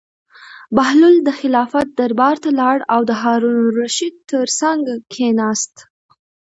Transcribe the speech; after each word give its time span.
بهلول 0.75 1.15
د 1.23 1.29
خلافت 1.39 1.87
دربار 1.99 2.35
ته 2.43 2.49
لاړ 2.59 2.77
او 2.93 3.01
د 3.09 3.11
هارون 3.21 3.55
الرشید 3.65 4.15
تر 4.31 4.47
څنګ 4.59 4.83
کېناست. 5.13 5.75